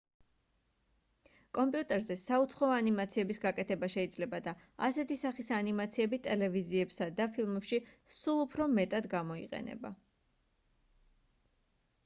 კომპიუტერზე 1.55 2.15
საუცხოო 2.21 2.69
ანიმაციების 2.77 3.39
გაკეთება 3.43 3.89
შეიძლება 3.95 4.39
და 4.47 4.53
ასეთი 4.87 5.17
სახის 5.23 5.51
ანიმაციები 5.57 6.19
ტელევიზიებსა 6.29 7.09
და 7.19 7.27
ფილმებში 7.35 7.81
სულ 8.21 8.41
უფრო 8.47 8.67
მეტად 8.79 9.07
გამოიყენება 9.13 9.93